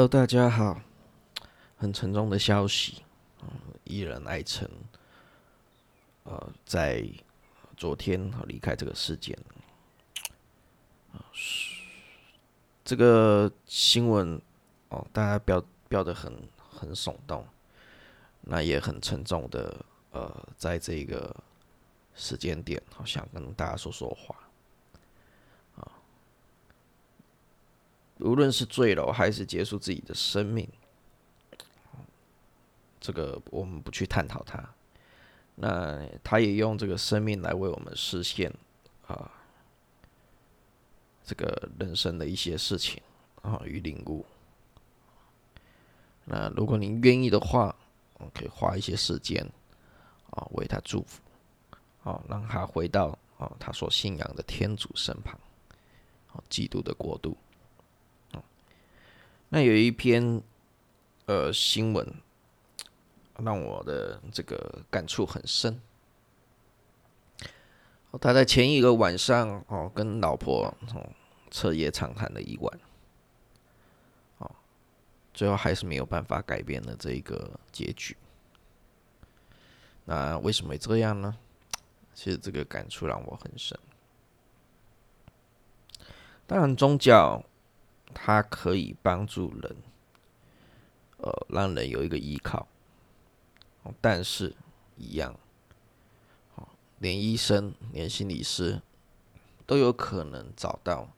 [0.00, 0.80] Hello，大家好。
[1.76, 3.02] 很沉重的消息，
[3.42, 3.48] 嗯，
[3.84, 4.66] 艺人艾辰，
[6.22, 7.06] 呃，在
[7.76, 9.38] 昨天离开这个世界。
[12.82, 14.40] 这个新闻
[14.88, 17.46] 哦，大家标标的很很耸动，
[18.40, 21.36] 那也很沉重的，呃，在这个
[22.14, 24.34] 时间点，好想跟大家说说话。
[28.20, 30.68] 无论是坠楼还是结束自己的生命，
[33.00, 34.62] 这个我们不去探讨它。
[35.56, 38.50] 那他也用这个生命来为我们实现
[39.06, 39.30] 啊，
[41.22, 43.02] 这个人生的一些事情
[43.42, 44.24] 啊与领悟。
[46.24, 47.74] 那如果您愿意的话，
[48.34, 49.46] 可以花一些时间
[50.30, 51.20] 啊为他祝福，
[52.04, 55.38] 啊让他回到啊他所信仰的天主身旁，
[56.32, 57.36] 啊基督的国度。
[59.52, 60.40] 那有一篇
[61.26, 62.06] 呃新闻，
[63.38, 65.80] 让我的这个感触很深。
[68.20, 71.10] 他在前一个晚上哦，跟老婆哦
[71.50, 72.80] 彻夜长谈了一晚，
[74.38, 74.50] 哦，
[75.34, 78.16] 最后还是没有办法改变了这一个结局。
[80.04, 81.36] 那为什么会这样呢？
[82.14, 83.76] 其实这个感触让我很深。
[86.46, 87.44] 当然，宗教。
[88.14, 89.76] 它可以帮助人，
[91.18, 92.66] 呃，让人有一个依靠，
[94.00, 94.54] 但是，
[94.96, 95.34] 一样，
[96.98, 98.82] 连医生、连心理师
[99.66, 101.08] 都有可能找到，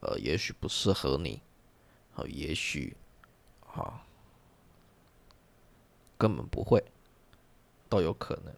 [0.00, 1.42] 呃，也许不适合你，
[2.26, 2.96] 也许，
[3.74, 4.04] 啊，
[6.16, 6.84] 根本不会，
[7.88, 8.54] 都有可能。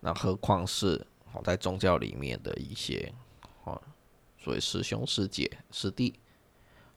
[0.00, 3.12] 那何况是，好在宗教里面的一些，
[3.64, 3.80] 啊。
[4.42, 6.18] 所谓师兄师姐师弟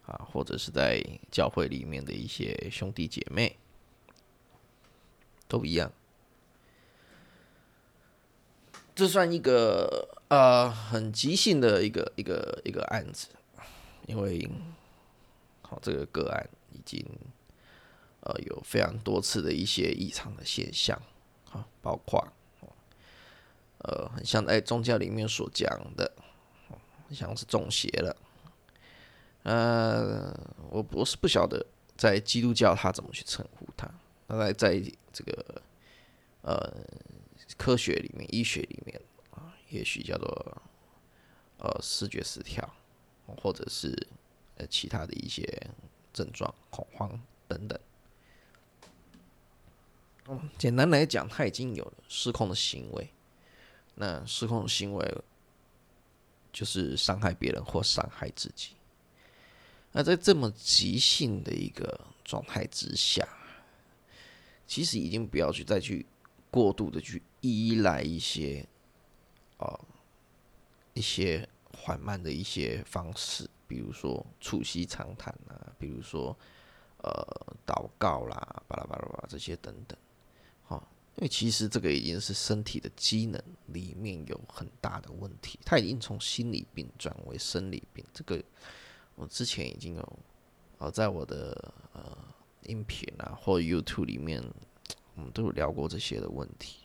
[0.07, 0.99] 啊，或者是在
[1.29, 3.55] 教会里面的一些兄弟姐妹，
[5.47, 5.91] 都一样。
[8.95, 13.27] 这算一个呃很即兴的一个一个一个案子，
[14.07, 14.49] 因为
[15.61, 17.05] 好这个个案已经
[18.21, 20.99] 呃有非常多次的一些异常的现象
[21.51, 22.27] 啊，包括
[23.83, 26.11] 呃很像在宗教里面所讲的。
[27.11, 28.15] 像是中邪了，
[29.43, 30.33] 呃，
[30.69, 33.89] 我我是不晓得在基督教他怎么去称呼他，
[34.27, 35.61] 在在这个
[36.41, 36.73] 呃
[37.57, 38.99] 科学里面、医学里面
[39.31, 40.61] 啊，也许叫做
[41.59, 42.67] 呃视觉失调，
[43.41, 43.95] 或者是
[44.57, 45.47] 呃其他的一些
[46.11, 47.79] 症状、恐慌等等。
[50.27, 53.09] 嗯，简单来讲，他已经有了失控的行为，
[53.93, 55.17] 那失控的行为。
[56.55, 58.69] 就是伤害别人或伤害自己。
[59.91, 63.27] 那在这么急性的一个状态之下，
[64.65, 66.05] 其实已经不要去再去
[66.49, 68.65] 过度的去依赖一些，
[69.57, 69.79] 呃，
[70.93, 76.37] 一些缓慢的一些方式，比如说促膝长谈啊，比如说
[76.99, 77.11] 呃
[77.67, 79.97] 祷告啦，巴拉巴拉巴拉这些等等。
[81.17, 88.03] 因为其实这个已经是身体的机能里面有很大的问题，它已经从心理病转为生理病。
[88.13, 88.43] 这个
[89.15, 90.19] 我之前已经有，
[90.77, 92.17] 呃，在我的呃
[92.63, 94.43] 音频啊或 YouTube 里面，
[95.15, 96.79] 我们都有聊过这些的问题。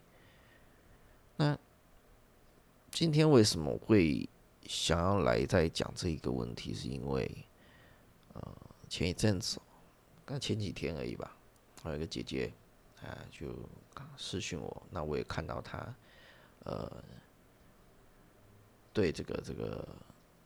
[1.37, 1.59] 那
[2.93, 4.29] 今天为什么会
[4.65, 6.73] 想要来再讲这一个问题？
[6.73, 7.29] 是因为
[8.35, 8.57] 呃
[8.89, 9.61] 前一阵子，
[10.25, 11.37] 刚前几天而已吧，
[11.83, 12.53] 还有一个姐姐。
[13.03, 13.47] 啊，就
[14.17, 15.95] 私讯我，那我也看到他，
[16.65, 17.03] 呃，
[18.93, 19.89] 对这个这个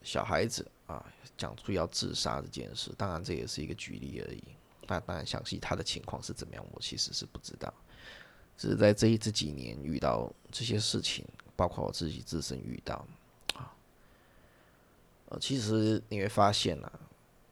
[0.03, 1.05] 小孩子啊，
[1.37, 4.43] 讲出要自杀这件事，当然这也是一个举例而已。
[4.87, 7.73] 那当然详细他的情况是怎么样，我其实是不知道。
[8.57, 11.27] 只是在这一这几年遇到这些事情，
[11.57, 13.05] 包括我自己自身遇到
[13.55, 13.75] 啊，
[15.31, 17.01] 呃，其实你会发现啊，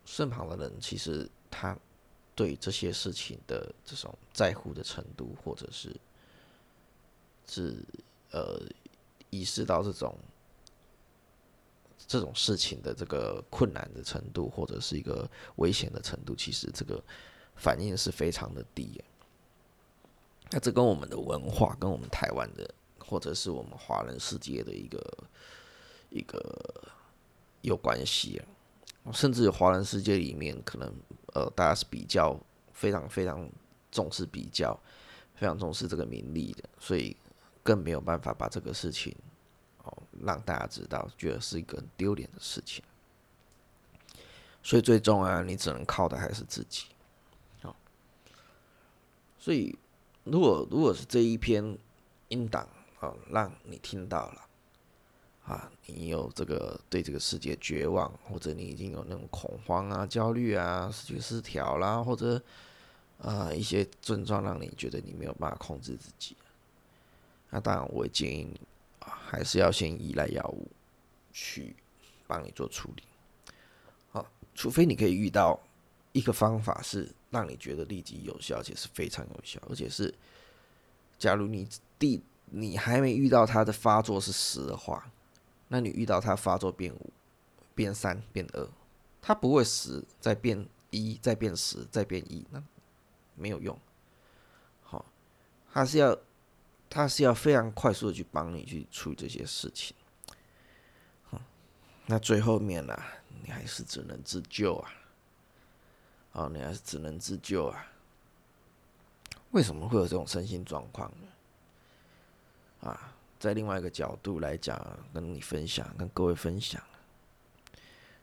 [0.04, 1.76] 身旁的人其实他。
[2.34, 5.94] 对这些事情的这种在乎的程度，或者是
[7.46, 7.76] 是
[8.30, 8.60] 呃
[9.30, 10.16] 意识到这种
[12.06, 17.02] 这种事情的这个困难的程度，或者是一个危险的程度，其实这个
[17.54, 19.02] 反应是非常的低。
[20.50, 25.24] 那这跟我们的文化，跟我们台湾的，或者是我们华人世界的一个
[26.10, 26.92] 一个
[27.62, 29.12] 有关系啊。
[29.12, 30.94] 甚至华人世界里面，可能
[31.34, 32.38] 呃，大家是比较
[32.72, 33.48] 非常非常
[33.90, 34.78] 重视比较，
[35.34, 37.16] 非常重视这个名利的，所以
[37.62, 39.14] 更没有办法把这个事情
[39.84, 42.82] 哦让大家知道，觉得是一个很丢脸的事情。
[44.62, 46.86] 所以最终啊，你只能靠的还是自己。
[47.62, 47.74] 好，
[49.38, 49.76] 所以
[50.24, 51.76] 如果如果是这一篇
[52.28, 52.68] 音档
[53.00, 54.42] 啊，让你听到了
[55.44, 62.40] 啊，你有这个对这个世界绝望，或者你已经有那种恐慌啊、焦虑啊、失去失调啦，或者
[63.18, 66.36] 啊一些症状，让你觉得你没有办法控制自己，
[67.50, 68.60] 那当然我会建议你，
[69.00, 70.68] 还是要先依赖药物
[71.32, 71.74] 去
[72.28, 73.02] 帮你做处理。
[74.12, 74.24] 好
[74.54, 75.58] 除非你可以遇到
[76.12, 80.14] 一个方法是让你觉得立即有效，而且是非常有效，而且是，
[81.18, 81.68] 假如你
[81.98, 85.10] 第你还没遇到它的发作是十的话，
[85.72, 87.10] 那你遇到它发作变五、
[87.74, 88.68] 变三、变二，
[89.22, 92.62] 它不会十再变一、再变十、再变一，那
[93.34, 93.78] 没有用。
[94.82, 95.02] 好，
[95.72, 96.18] 它是要
[96.90, 99.96] 它是要非常快速的去帮你去处理这些事情。
[101.30, 101.40] 好
[102.04, 103.02] 那最后面呢？
[103.42, 104.92] 你还是只能自救啊！
[106.32, 107.86] 哦，你还是只能自救啊！
[109.52, 112.88] 为什么会有这种身心状况呢？
[112.90, 113.11] 啊，
[113.42, 114.80] 在另外一个角度来讲，
[115.12, 116.80] 跟你分享，跟各位分享，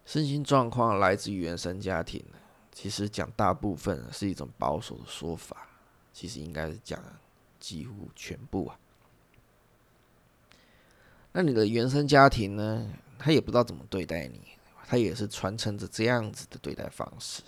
[0.06, 2.24] 身心状况来自于原生家庭。
[2.72, 5.68] 其实讲大部分是一种保守的说法，
[6.14, 7.04] 其实应该是讲
[7.60, 8.80] 几乎全部啊。
[11.34, 12.88] 那你的原生家庭呢？
[13.18, 14.40] 他也不知道怎么对待你。
[14.88, 17.44] 他也是传承着这样子的对待方式，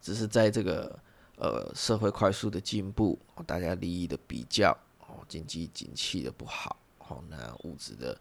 [0.00, 0.98] 只是在这个
[1.36, 4.74] 呃社会快速的进步，大家利益的比较，
[5.08, 8.16] 哦，经济景气的不好，好，那物质的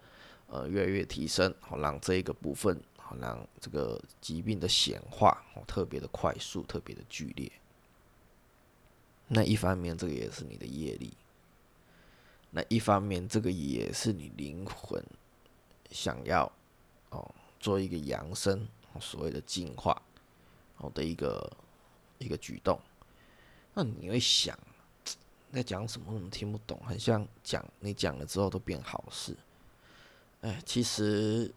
[0.48, 7.52] 呃越来越提升，好，让这一个部分，好，让这个疾病的显化，哦，特别的快速，特别的剧烈。
[9.28, 11.12] 那一方面，这个也是你的业力；
[12.50, 15.04] 那一方面，这个也是你灵魂
[15.92, 16.52] 想要
[17.12, 17.30] 哦。
[17.60, 18.68] 做一个扬升，
[19.02, 20.00] 所谓的进化，
[20.76, 21.52] 好的一个
[22.20, 22.80] 一个举动，
[23.74, 24.56] 那你会想，
[25.52, 26.14] 在讲什么？
[26.14, 26.80] 怎么听不懂？
[26.86, 29.36] 很像讲你讲了之后都变好事。
[30.42, 31.52] 哎，其实，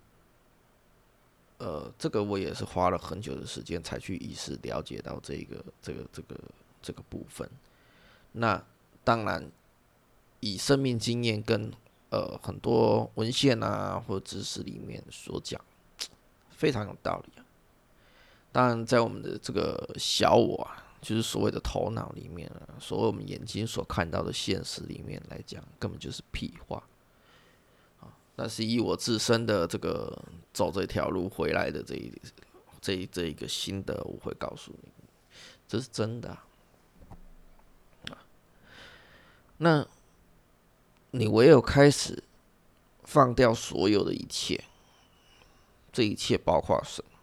[1.58, 6.40] 呃，这个我也是花了很久的时间才去意识了解到这个这个这个
[6.80, 7.48] 这个部分。
[8.32, 8.62] 那
[9.04, 9.50] 当然，
[10.40, 11.70] 以生命经验跟
[12.10, 15.60] 呃很多文献啊或知识里面所讲。
[16.50, 17.44] 非常有道理啊！
[18.52, 26.82] 当然，在我们的这个小我啊，就是所谓的头脑里面啊，所谓我们眼睛所看到的现实里面来讲，根本就是屁话
[28.00, 28.12] 啊！
[28.36, 30.16] 但是以我自身的这个
[30.52, 32.12] 走这条路回来的这一
[32.80, 34.90] 这一这一个心得，我会告诉你，
[35.66, 36.28] 这是真的
[38.10, 38.24] 啊！
[39.58, 39.86] 那
[41.12, 42.22] 你唯有开始
[43.04, 44.62] 放掉所有的一切。
[45.92, 47.19] 这一切包括什么？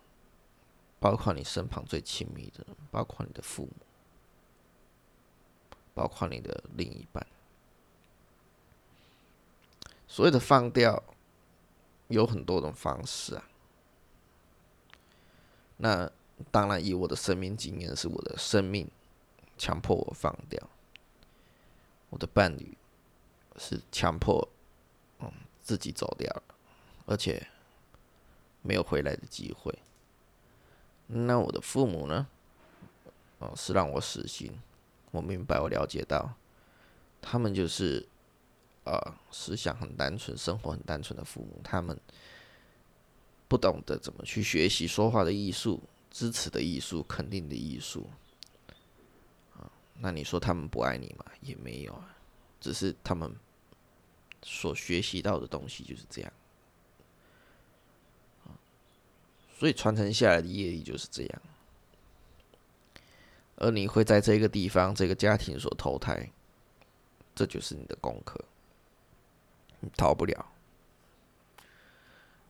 [1.00, 3.74] 包括你身旁最亲密的人，包括你的父母，
[5.94, 7.26] 包括你的另一半。
[10.08, 11.04] 所谓的放掉，
[12.08, 13.50] 有很多种方式啊。
[15.78, 16.12] 那
[16.52, 18.90] 当然，以我的生命经验，是我的生命
[19.58, 20.68] 强迫我放掉；
[22.10, 22.78] 我的伴侣
[23.58, 24.48] 是强迫
[25.20, 25.32] 嗯
[25.62, 26.44] 自己走掉了，
[27.06, 27.48] 而且。
[28.64, 29.74] 没有回来的机会。
[31.08, 32.28] 那我的父母呢？
[33.40, 34.52] 哦，是让我死心。
[35.12, 36.34] 我明白，我了解到，
[37.22, 38.06] 他们就是
[38.84, 39.00] 呃
[39.32, 41.60] 思想很单纯、生活很单纯的父母。
[41.64, 41.98] 他们
[43.48, 48.10] 不懂得怎么去学习说话的艺术、支持的艺术、肯定的艺术。
[49.56, 51.26] 啊，那你说他们不爱你吗？
[51.42, 52.18] 也没有啊，
[52.60, 53.34] 只是他们
[54.44, 56.34] 所学习到的东西就是这样。
[59.58, 61.42] 所以传承下来的业力就是这样，
[63.56, 66.30] 而你会在这个地方、这个家庭所投胎，
[67.34, 68.40] 这就是你的功课，
[69.80, 70.46] 你逃不了。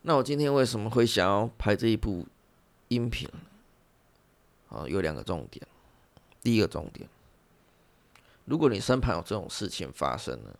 [0.01, 2.27] 那我今天为什么会想要拍这一部
[2.89, 3.29] 音频？
[4.69, 5.65] 啊，有两个重点。
[6.41, 7.09] 第一个重点，
[8.43, 10.59] 如果你身旁有这种事情发生了，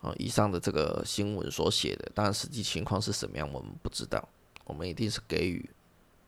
[0.00, 4.28] 啊，以上的这个新闻所写的，当然实际情况是什么样，我们不知道。
[4.68, 5.68] 我们一定是给予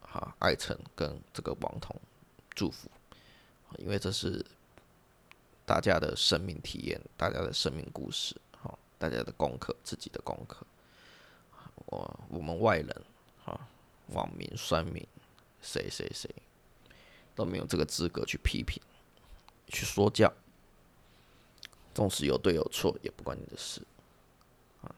[0.00, 1.94] 哈爱臣跟这个王彤
[2.54, 2.90] 祝福，
[3.76, 4.44] 因为这是
[5.66, 10.66] 大家的生命体验，大家的生命故事，好，大家的功课，自己的功课。
[11.87, 13.04] 我我们外人
[13.44, 13.61] 哈，
[14.09, 15.06] 网民、酸民，
[15.61, 16.28] 谁谁谁
[17.35, 18.82] 都没有这个资格去批评、
[19.66, 20.32] 去说教，
[21.94, 23.82] 纵使有对有错，也不关你的事
[24.82, 24.94] 啊。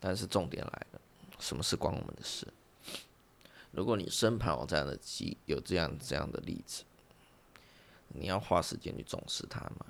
[0.00, 1.00] 但是重点来了。
[1.38, 2.46] 什么是关我们的事？
[3.70, 6.84] 如果你身旁有这样的机，有这样这样的例子，
[8.08, 9.86] 你要花时间去重视它吗？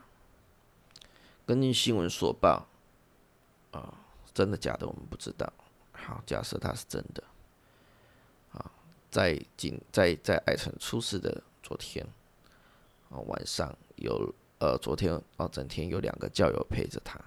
[1.47, 2.67] 根据新闻所报，
[3.71, 3.95] 啊，
[4.35, 5.51] 真的假的我们不知道。
[5.93, 7.23] 好，假设它是真的，
[8.53, 8.71] 啊，
[9.11, 12.07] 在今在在爱城出事的昨天，
[13.11, 17.19] 啊晚上有呃昨天哦整天有两个教友陪着他。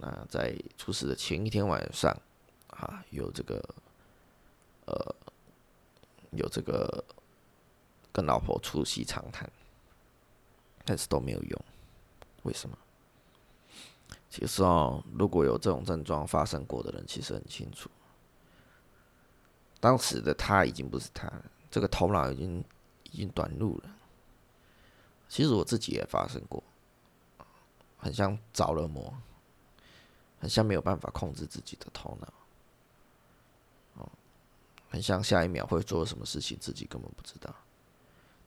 [0.00, 2.16] 那在出事的前一天晚上，
[2.72, 3.62] 啊有这个
[4.86, 5.14] 呃
[6.32, 7.04] 有这个
[8.12, 9.50] 跟老婆促膝长谈，
[10.84, 11.64] 但是都没有用，
[12.42, 12.76] 为什么？
[14.28, 17.90] 其实哦，如果有这种症状发生过的人，其实很清楚，
[19.78, 22.64] 当时的他已经不是他了，这个头脑已经
[23.10, 23.94] 已经短路了。
[25.28, 26.62] 其实我自己也发生过，
[27.98, 29.14] 很像着了魔，
[30.40, 32.32] 很像没有办法控制自己的头脑，
[34.92, 37.52] 很像下一秒会做什么事情自己根本不知道。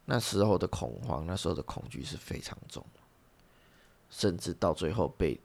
[0.05, 2.85] 那时候的恐慌，那时候的恐惧是非常重，
[4.09, 5.37] 甚至到最后被。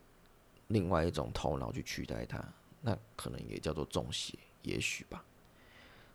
[0.72, 2.40] 另外一种头脑去取代它，
[2.80, 5.24] 那可能也叫做中邪，也许吧。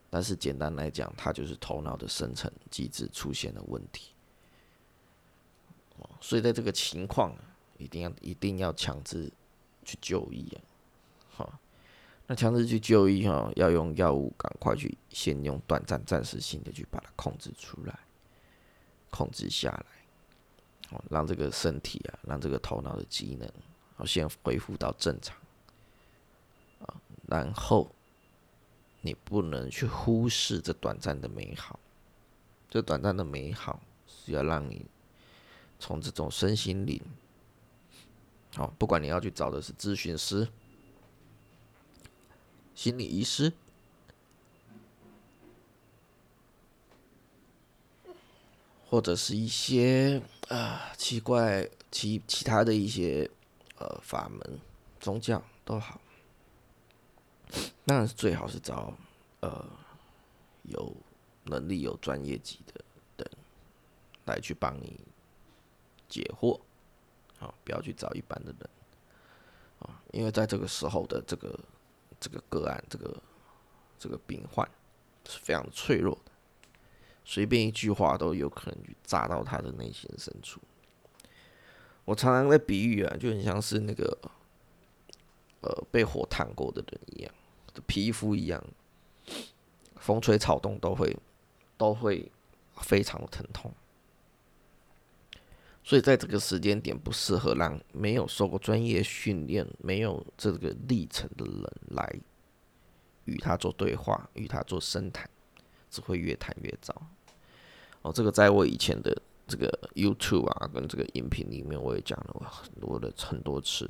[0.09, 4.13] 但是简单来讲，它就是头脑的生成机制出现了问题。
[6.21, 7.35] 所以在这个情况，
[7.77, 9.29] 一定要一定要强制
[9.83, 10.57] 去就医。
[12.27, 17.99] 那强制去就医哈，要用药物赶快去，先用短暂暂时性的去把它控制出来，
[19.11, 23.47] 控制下来，哦，让这个身体啊，让这个头脑的机能。
[23.95, 25.37] 好，先恢复到正常
[26.79, 27.89] 啊，然后
[29.01, 31.79] 你不能去忽视这短暂的美好，
[32.69, 34.85] 这短暂的美好是要让你
[35.79, 36.99] 从这种身心灵，
[38.55, 40.45] 好，不管你要去找的是咨询师、
[42.75, 43.51] 心理医师，
[48.87, 53.27] 或者是一些啊奇怪其其他的一些。
[53.77, 54.59] 呃，法门、
[55.01, 55.99] 宗教都好，
[57.85, 58.93] 当然是最好是找
[59.41, 59.69] 呃
[60.63, 60.95] 有
[61.43, 62.85] 能力、有专业级的
[63.17, 63.29] 人
[64.23, 64.97] 来去帮你
[66.07, 66.57] 解惑，
[67.37, 68.69] 啊，不要去找一般的人，
[69.79, 71.59] 啊，因为在这个时候的这个
[72.19, 73.21] 这个个案、这个
[73.97, 74.67] 这个病患
[75.27, 76.31] 是非常脆弱的，
[77.23, 80.59] 随便一句话都有可能去炸到他的内心深处。
[82.05, 84.17] 我常常在比喻啊，就很像是那个，
[85.61, 87.33] 呃，被火烫过的人一样，
[87.87, 88.63] 皮肤一样，
[89.95, 91.17] 风吹草动都会
[91.77, 92.31] 都会
[92.77, 93.73] 非常的疼痛。
[95.85, 102.19] 所以在这个时间点，不适合让没有受过专业训练、没有这个历程的人来
[103.23, 105.29] 与他做对话、与他做深谈，
[105.89, 106.93] 只会越谈越糟。
[108.01, 109.15] 哦，这个在我以前的。
[109.47, 113.87] 这个 YouTube 啊，跟这个音频里面，我也讲了很多的很多次。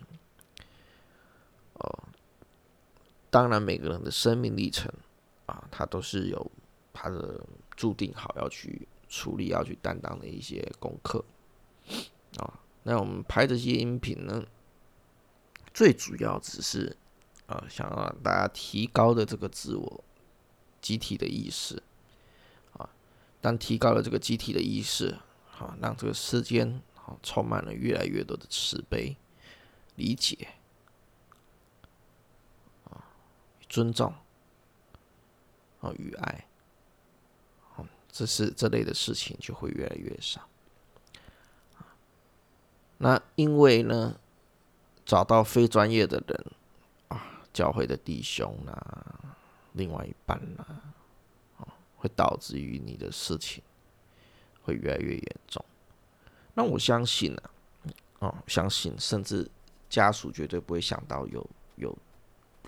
[1.75, 2.03] 哦，
[3.29, 4.91] 当然每个人的生命历程
[5.45, 6.51] 啊，他都是有
[6.91, 7.39] 他的
[7.77, 11.23] 注定好要去处理、要去担当的一些功课
[12.39, 12.59] 啊。
[12.83, 14.45] 那我们拍这些音频呢，
[15.73, 16.95] 最主要只是
[17.47, 20.03] 啊，想让大家提高的这个自我
[20.81, 21.81] 集体的意识
[22.73, 22.89] 啊。
[23.41, 25.17] 当提高了这个集体的意识。
[25.57, 29.15] 好，让这个世间好充满了越来越多的慈悲、
[29.95, 30.49] 理解
[32.83, 33.07] 啊、
[33.69, 34.13] 尊重
[35.79, 36.45] 啊与爱，
[37.71, 40.45] 好，这是这类的事情就会越来越少。
[43.05, 44.19] 那因为呢，
[45.05, 46.45] 找到非专业的人
[47.09, 47.21] 啊，
[47.53, 49.37] 教会的弟兄啊，
[49.73, 50.81] 另外一半啊，
[51.97, 53.61] 会导致于你的事情。
[54.63, 55.63] 会越来越严重，
[56.55, 57.41] 那我相信呢，
[58.17, 59.47] 哦，相信甚至
[59.87, 61.95] 家属绝对不会想到有有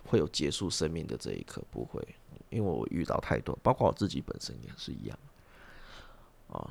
[0.06, 2.08] 会有结束生命的这一刻，不会，
[2.52, 5.18] 因为我遇到太多，包括我自己本身也是一样，
[6.52, 6.70] 啊，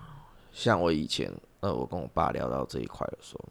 [0.52, 1.28] 像我以前，
[1.66, 3.48] 那，我跟我爸聊到这一块的时候，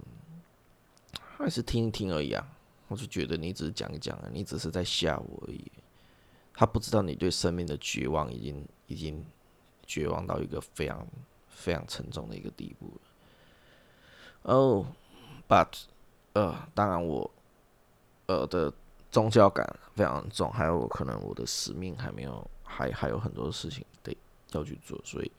[1.38, 2.48] 还是听一听而已啊，
[2.88, 5.72] 我就觉得你只是讲一讲啊，你只是在吓我而已，
[6.54, 9.26] 他不知道你对生命的绝望已经已经
[9.86, 11.06] 绝望到一个非常。
[11.58, 14.54] 非常沉重的一个地步了。
[14.54, 14.86] 哦
[15.48, 15.86] ，but，
[16.34, 17.32] 呃，当然我，
[18.26, 18.72] 呃的
[19.10, 24.16] 宗教感非常重，还有可能我的使命还没有，还还有很多事情得
[24.52, 25.32] 要去做，所以，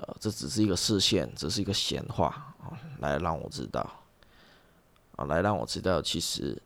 [0.00, 3.80] 呃，这只是一个视线，只是一个闲话啊，来让我知道，
[5.16, 6.56] 啊，来让我知道，其实，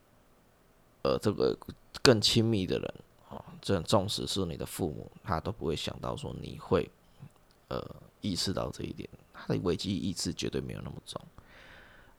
[1.02, 1.56] 呃，这个
[2.02, 2.94] 更亲密的人
[3.30, 6.90] 啊，这纵使是你的父母，他都不会想到说你会
[7.68, 7.82] 呃
[8.20, 11.18] 意识到这一点，他的危机意识绝对没有那么重。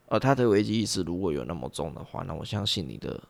[0.08, 3.22] 而他的危机意识如果有那么重的话，那我相信你的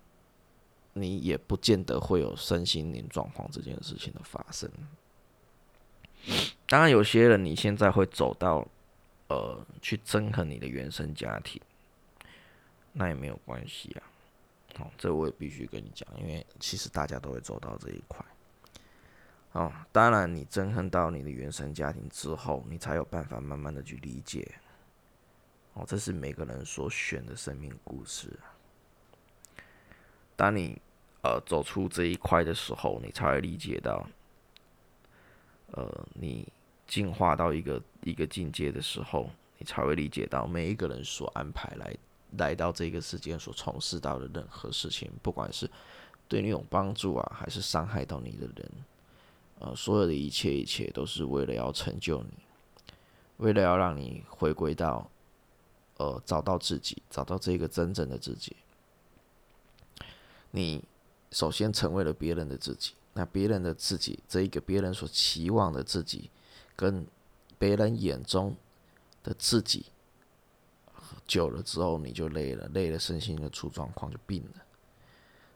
[0.94, 4.70] 你也不见得会有身心灵状况这件事情的发生。
[6.68, 8.68] 当然，有些人你现在会走到
[9.28, 11.62] 呃去憎恨你的原生家庭，
[12.92, 14.04] 那也没有关系啊。
[14.80, 18.26] 哦，这我也必须跟你讲，因为其实大家都会走到这一块。
[19.52, 24.52] 哦，当然，你憎恨到你的原生家庭之后，你才有办法慢慢的去理解。
[25.74, 28.32] 哦，这是每个人所选的生命故事。
[30.36, 30.82] 当你
[31.22, 34.08] 呃走出这一块的时候，你才会理解到，
[35.74, 36.48] 呃，你
[36.88, 41.96] 进化到一个一个境界的时候，你才会理解到每一个人所安排来。
[42.40, 45.70] 来到这个世间所从事到的任何事情，不管是
[46.28, 48.72] 对你有帮助啊，还是伤害到你的人，
[49.60, 52.30] 呃，所有的一切一切都是为了要成就你，
[53.38, 55.08] 为了要让你回归到，
[55.98, 58.56] 呃，找到自己，找到这个真正的自己。
[60.50, 60.84] 你
[61.30, 66.30] 首先成为了别人的自己，那别人的自己，这一个别人所期望的自己，
[66.76, 67.06] 跟
[67.58, 68.56] 别人眼中
[69.24, 69.86] 的自己。
[71.26, 74.64] 久了之后，你就累了，累了，身心的出状况就病了。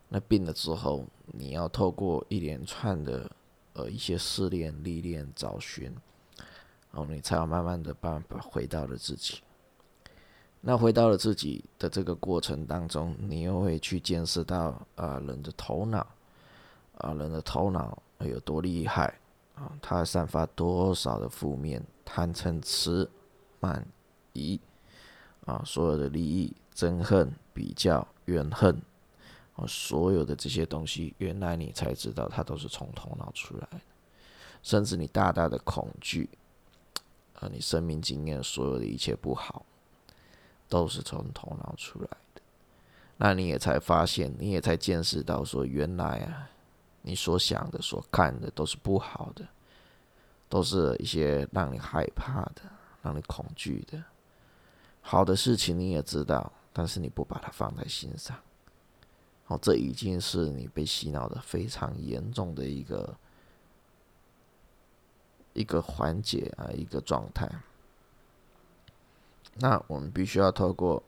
[0.08, 3.30] 那病了之后，你要透过一连串的
[3.74, 5.94] 呃一些试炼、历练、找寻，
[6.92, 9.42] 然后你才有慢慢的办法回到了自己。
[10.62, 16.08] 那回到了自己的这个过程当中，你又会去见识到啊人的头脑，
[17.00, 19.20] 啊人的头脑有多厉害
[19.56, 23.10] 啊，它散发多少的负面、贪嗔痴
[23.60, 23.86] 慢
[24.34, 24.60] 疑。
[25.46, 28.82] 啊，所有的利益、憎恨、比较、怨恨，
[29.56, 33.80] 啊，所有的这些东西，原来你才知道，它都是从头脑出来的。
[34.62, 36.30] 甚至你大大的恐惧，
[37.40, 39.66] 啊，你生命经验所有的一切不好，
[40.68, 42.42] 都是从头脑出来的。
[43.16, 46.50] 那你也才发现，你也才见识到，说原来啊，
[47.08, 49.48] 你所想的、所看的都是不好的，
[50.50, 52.62] 都是一些让你害怕的、
[53.02, 54.04] 让你恐惧的。
[55.00, 58.38] 好的事情你也知道，但是你不把它放在心上，
[59.48, 63.18] 哦，这已经是你被洗脑的非常严重的一个
[65.54, 67.50] 一个环节啊，一个状态。
[69.60, 71.02] 那我们必须要透过，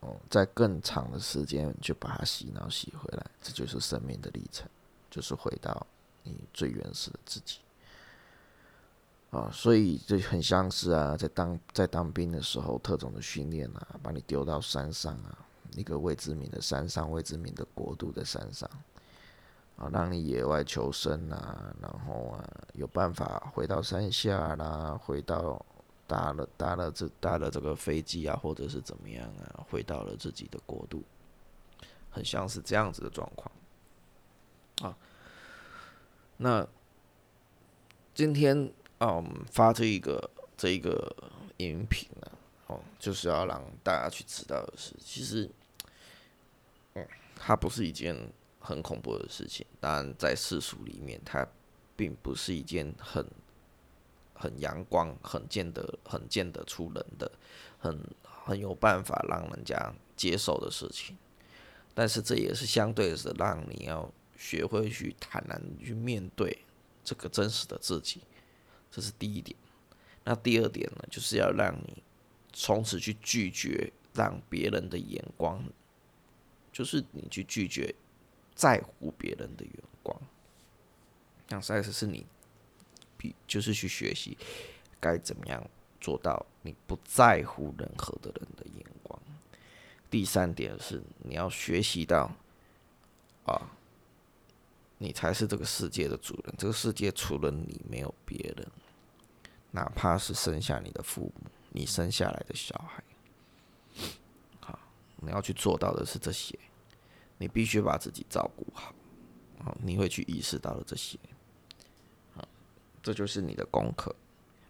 [0.00, 4.66] 哦，在更长的时间去把它洗脑洗回来，这就是生命的历程，
[5.12, 5.86] 就是回到
[6.22, 7.58] 你最原始的自己。
[9.30, 15.38] 啊，所以这很像是啊，在当在当兵的时候，特种的训练啊，把你丢到山上啊，
[15.74, 18.68] 一个未知名的山上，未知名的国度的山上，
[19.78, 22.44] 啊，让你野外求生啊，然后啊，
[22.74, 25.64] 有办法回到山下啦，回到
[26.06, 31.02] 搭了搭了这搭了这个飞机啊，或者是怎么样啊，回到了自己的国度，
[32.10, 33.50] 很像是这样子的状况。
[34.82, 34.96] 啊，
[36.36, 36.68] 那
[38.14, 38.72] 今天。
[38.98, 41.12] 啊，我们，发这一个这一个
[41.56, 42.30] 音频呢，
[42.68, 45.50] 哦，就是要让大家去知道的是，其实，
[46.94, 48.16] 嗯，它不是一件
[48.60, 49.66] 很恐怖的事情。
[49.80, 51.44] 当然，在世俗里面，它
[51.96, 53.26] 并不是一件很
[54.34, 57.28] 很阳光、很见得、很见得出人的、
[57.80, 61.18] 很很有办法让人家接受的事情。
[61.92, 64.08] 但是，这也是相对的是，让你要
[64.42, 66.58] 学会去坦然去面对
[67.04, 68.20] 这个真实的自己。
[68.90, 69.56] 这是第一点，
[70.24, 72.02] 那第二点呢，就是要让你
[72.52, 75.62] 从此去拒绝让别人的眼光，
[76.72, 77.94] 就是你去拒绝
[78.52, 80.20] 在乎别人的眼光。
[81.48, 82.26] 那三是是你
[83.16, 84.36] 比就是去学习
[84.98, 85.64] 该怎么样
[86.00, 89.18] 做到你不在乎任何的人的眼光。
[90.10, 92.30] 第三点是你要学习到
[93.46, 93.70] 啊，
[95.02, 98.64] 你才是这个世界的主人，这个世界除了你没有别人。
[99.72, 103.02] 哪怕是生下你的父母，你生下来的小孩，
[104.60, 104.78] 好，
[105.16, 106.56] 你要去做到的是这些，
[107.36, 108.94] 你必须把自己照顾好，
[109.64, 111.18] 好，你会去意识到了这些，
[112.36, 112.46] 好，
[113.02, 114.14] 这就是你的功课。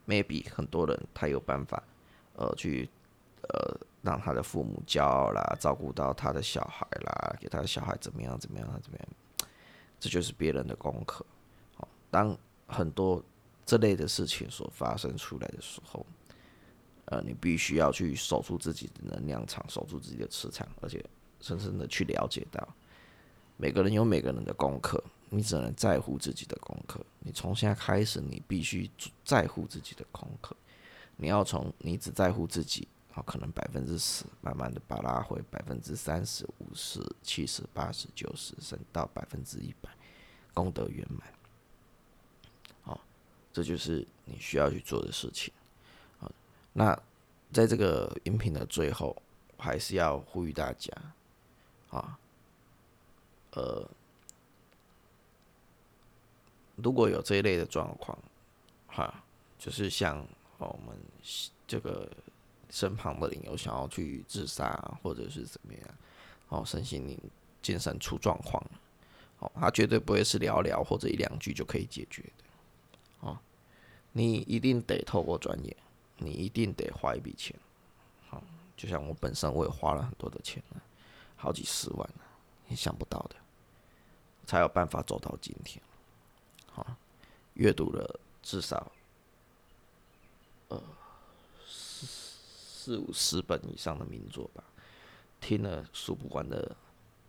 [0.07, 1.83] Maybe 很多人他有办法，
[2.37, 2.89] 呃，去
[3.43, 9.09] 呃让他的父母骄傲啦，照顾到他的小孩啦，给他的小孩怎么样怎么样怎么样，
[10.03, 11.25] 这就是别人的功课。
[11.77, 12.37] 好，当
[12.67, 13.23] 很多。
[13.65, 16.05] 这类的事情所发生出来的时候，
[17.05, 21.03] 呃，你必须要去守住自己的能量场，守住自己的磁场，而且
[21.41, 22.69] 深深的去了解到，
[23.57, 27.01] 每个人有每个人的功课，你只能在乎自己的功课。
[27.21, 28.91] 你从现在开始，你必须
[29.25, 30.57] 在乎自己的功课。
[31.17, 39.91] 你要从你只在乎自己，好，可能百分之十，慢慢的把拉回百分之三十五十、七十、八十、九十，升到百分之一百，
[40.55, 41.33] 功德圆满。
[42.83, 43.01] 好，
[43.53, 45.53] 这就是你需要去做的事情。
[46.19, 46.33] 好，
[46.73, 46.99] 那
[47.53, 49.15] 在这个音频的最后，
[49.59, 50.91] 还是要呼吁大家，
[51.91, 52.19] 啊，
[53.53, 53.89] 呃，
[56.77, 58.19] 如果有这一类的状况，
[58.89, 59.23] 哈，
[59.59, 60.27] 就是像。
[60.59, 60.97] 我们
[61.67, 62.09] 这个
[62.73, 65.83] 身旁的人有想要去自杀，或者是怎么样？
[66.49, 67.19] 哦，身心灵
[67.61, 68.65] 精神出状况
[69.41, 72.45] 哦，他绝对不会是聊聊或者一两句就可以解决的。
[73.21, 73.39] 哦，
[74.13, 75.77] 你一定得透过专业，
[76.17, 77.55] 你一定得花一笔钱。
[78.31, 78.43] 好，
[78.75, 80.81] 就像我本身我也花了很多的钱呢，
[81.37, 82.25] 好几十万呢，
[82.69, 83.37] 你想不到的，
[84.47, 85.83] 才有办法走到今天。
[86.71, 86.87] 好，
[87.55, 88.91] 阅读了至少。
[90.69, 90.83] 呃，
[92.83, 94.65] 四五十本以上的名作吧，
[95.41, 96.75] 听了数不完的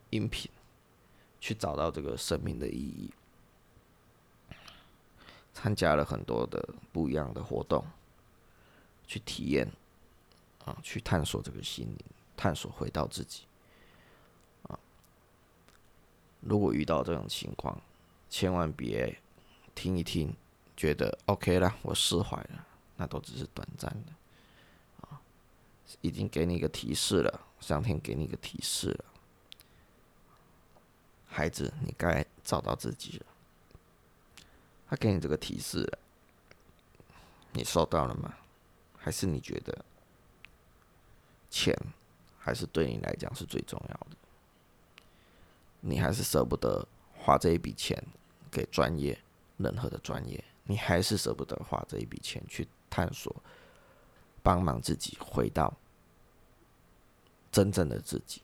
[0.09, 0.49] 音频，
[1.39, 3.13] 去找到这个生命的意义，
[5.53, 7.85] 参加了很多的不一样的活动，
[9.05, 9.71] 去体验，
[10.65, 11.99] 啊，去探索这个心灵，
[12.35, 13.43] 探索回到自己，
[14.63, 14.79] 啊，
[16.39, 17.79] 如果遇到这种情况，
[18.27, 19.15] 千万别
[19.75, 20.35] 听一听，
[20.75, 22.65] 觉得 OK 了，我释怀了。
[22.95, 24.13] 那都只是短暂的，
[26.01, 29.05] 已经给你一个提示了，上天给你一个提示了，
[31.27, 33.25] 孩子，你该找到自己了。
[34.89, 35.99] 他给你这个提示了，
[37.51, 38.33] 你收到了吗？
[38.97, 39.85] 还是你觉得
[41.49, 41.77] 钱
[42.37, 44.17] 还是对你来讲是最重要的？
[45.81, 48.01] 你还是舍不得花这一笔钱
[48.51, 49.17] 给专业，
[49.57, 52.67] 任何的专业，你还是舍不得花这一笔钱去。
[52.95, 53.35] 探索，
[54.43, 55.75] 帮忙自己回到
[57.53, 58.41] 真正的自己。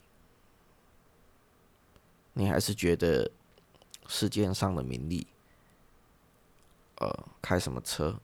[2.32, 3.30] 你还是觉得
[4.08, 5.28] 世界上的名利，
[6.98, 8.18] 呃，开什么车，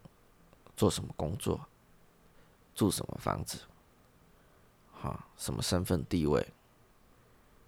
[0.78, 1.68] 做什么工作，
[2.76, 3.60] 住什么房子，
[4.94, 6.54] 哈，什么身份地位，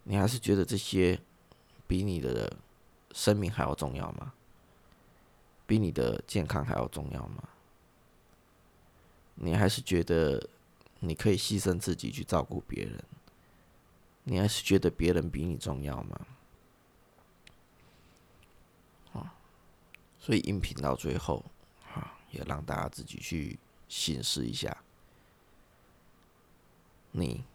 [0.03, 1.19] 你还是觉得这些
[1.87, 2.55] 比你的
[3.11, 4.31] 生命还要重要吗？
[5.65, 7.43] 比你的健康还要重要吗？
[9.33, 10.49] 你还是觉得
[10.99, 13.03] 你可以牺牲自己去照顾别人？
[14.23, 16.27] 你还是觉得别人比你重要吗？
[19.13, 19.33] 啊，
[20.19, 21.45] 所以音频到最后，
[21.93, 23.57] 啊，也让大家自己去
[23.87, 24.83] 醒思一下：
[27.11, 27.45] 你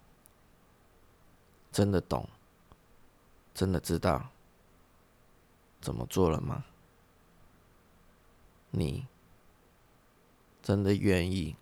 [1.70, 2.28] 真的懂、
[3.52, 4.30] 真的知道
[5.80, 6.64] 怎么做了吗？
[8.70, 9.06] 你
[10.62, 11.54] 真的愿意？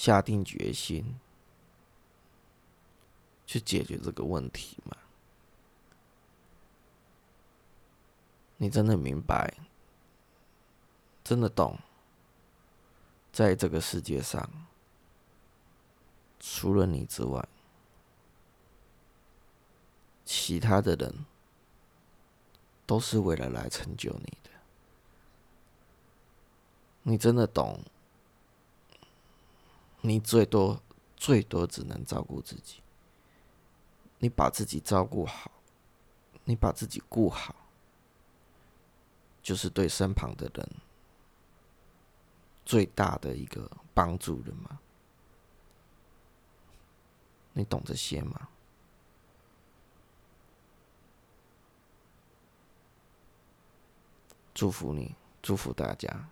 [0.00, 1.20] 下定决心
[3.44, 4.96] 去解决这个问题吗？
[8.56, 9.54] 你真的明白、
[11.22, 11.78] 真的懂，
[13.30, 14.50] 在这个世界上，
[16.38, 17.46] 除了你之外，
[20.24, 21.26] 其他的人
[22.86, 24.50] 都是为了来成就你的。
[27.02, 27.78] 你真的懂？
[30.02, 30.80] 你最多
[31.16, 32.80] 最多只能照顾自己，
[34.18, 35.50] 你把自己照顾好，
[36.44, 37.54] 你把自己顾好，
[39.42, 40.68] 就是对身旁的人
[42.64, 44.80] 最大的一个帮助了吗？
[47.52, 48.48] 你懂这些吗？
[54.54, 56.28] 祝福你，祝福大家，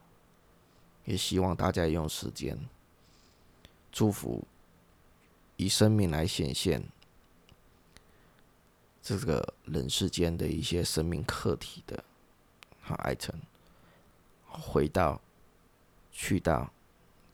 [1.04, 2.58] 也希望大家用时间。
[3.90, 4.46] 祝福
[5.56, 6.82] 以生命来显现
[9.02, 12.04] 这个人世间的一些生命课题的
[12.80, 13.34] 好爱成，
[14.46, 15.20] 回到
[16.12, 16.70] 去到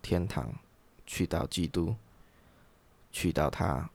[0.01, 0.53] 天堂，
[1.07, 1.95] 去到基督，
[3.13, 3.91] 去到他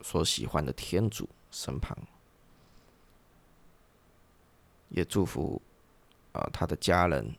[0.00, 1.96] 所喜欢的天主身旁，
[4.88, 5.62] 也祝福
[6.32, 7.34] 啊他的家人。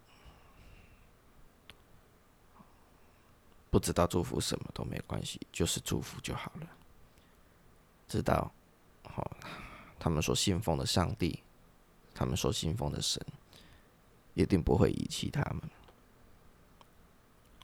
[3.74, 6.68] 不知道祝福什么都没关系，就是祝福就好了。
[8.08, 8.52] 知道，
[9.04, 9.36] 好，
[9.98, 11.42] 他们所信奉的上帝，
[12.14, 13.20] 他们所信奉的神，
[14.36, 15.62] 一定不会遗弃他们，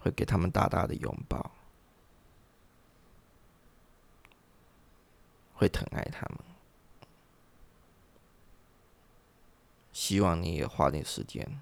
[0.02, 1.52] 会给他们大大的拥抱，
[5.54, 6.40] 会疼爱他们，
[9.94, 11.62] 希望你也花点时间，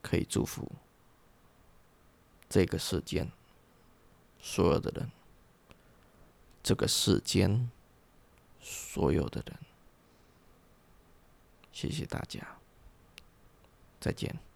[0.00, 0.70] 可以祝福
[2.48, 3.30] 这个世间
[4.40, 5.10] 所有的人，
[6.62, 7.70] 这个世间
[8.60, 9.58] 所有的人。
[11.72, 12.40] 谢谢大家，
[14.00, 14.47] 再见。